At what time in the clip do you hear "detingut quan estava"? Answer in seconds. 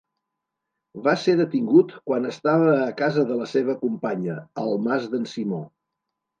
1.41-2.73